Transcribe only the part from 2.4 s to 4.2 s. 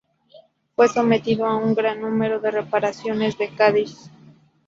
reparaciones en Cádiz.